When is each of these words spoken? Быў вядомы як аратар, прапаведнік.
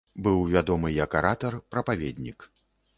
Быў 0.27 0.39
вядомы 0.53 0.87
як 0.95 1.19
аратар, 1.21 1.61
прапаведнік. 1.77 2.53